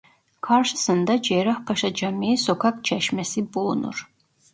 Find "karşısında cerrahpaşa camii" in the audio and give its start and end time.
0.41-2.37